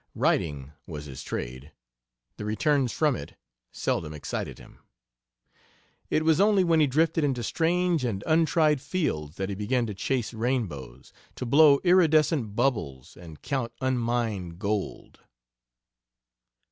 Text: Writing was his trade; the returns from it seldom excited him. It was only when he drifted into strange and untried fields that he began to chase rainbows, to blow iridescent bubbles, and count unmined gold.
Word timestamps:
Writing 0.15 0.71
was 0.87 1.05
his 1.05 1.21
trade; 1.21 1.73
the 2.37 2.43
returns 2.43 2.91
from 2.91 3.15
it 3.15 3.35
seldom 3.71 4.15
excited 4.15 4.57
him. 4.57 4.79
It 6.09 6.25
was 6.25 6.41
only 6.41 6.63
when 6.63 6.79
he 6.79 6.87
drifted 6.87 7.23
into 7.23 7.43
strange 7.43 8.03
and 8.03 8.23
untried 8.25 8.81
fields 8.81 9.35
that 9.35 9.49
he 9.49 9.53
began 9.53 9.85
to 9.85 9.93
chase 9.93 10.33
rainbows, 10.33 11.13
to 11.35 11.45
blow 11.45 11.79
iridescent 11.83 12.55
bubbles, 12.55 13.15
and 13.15 13.43
count 13.43 13.73
unmined 13.79 14.57
gold. 14.57 15.19